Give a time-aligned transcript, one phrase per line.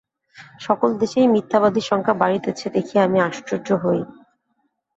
[0.59, 4.01] সকল দেশেই মিথ্যাবাদীর সংখ্যা বাড়িতেছে দেখিয়া আমি আশ্চর্য হই।